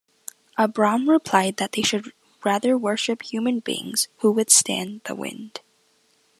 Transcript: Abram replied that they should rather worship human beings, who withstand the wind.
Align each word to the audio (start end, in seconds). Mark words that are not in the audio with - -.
Abram 0.57 1.07
replied 1.07 1.57
that 1.57 1.73
they 1.73 1.83
should 1.83 2.11
rather 2.43 2.75
worship 2.75 3.21
human 3.21 3.59
beings, 3.59 4.07
who 4.21 4.31
withstand 4.31 5.01
the 5.05 5.13
wind. 5.13 5.59